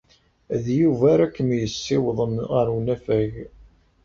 [0.63, 3.33] D Yuba ara kem-yessiwḍen ɣer unafag.